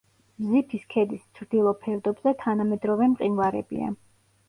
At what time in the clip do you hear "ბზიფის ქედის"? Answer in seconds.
0.45-1.27